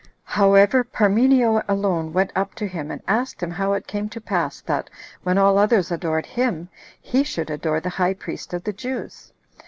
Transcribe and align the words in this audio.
However, 0.33 0.83
Parmenio 0.83 1.61
alone 1.69 2.11
went 2.11 2.31
up 2.35 2.55
to 2.55 2.65
him, 2.65 2.89
and 2.89 3.03
asked 3.07 3.43
him 3.43 3.51
how 3.51 3.73
it 3.73 3.85
came 3.85 4.09
to 4.09 4.19
pass 4.19 4.59
that, 4.61 4.89
when 5.21 5.37
all 5.37 5.59
others 5.59 5.91
adored 5.91 6.25
him, 6.25 6.69
he 6.99 7.23
should 7.23 7.51
adore 7.51 7.79
the 7.81 7.89
high 8.01 8.15
priest 8.15 8.51
of 8.51 8.63
the 8.63 8.73
Jews? 8.73 9.31